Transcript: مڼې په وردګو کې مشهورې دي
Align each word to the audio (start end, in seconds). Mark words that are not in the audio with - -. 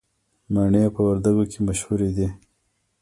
مڼې 0.53 0.83
په 0.95 1.01
وردګو 1.07 1.43
کې 1.51 1.59
مشهورې 1.67 2.09
دي 2.17 2.27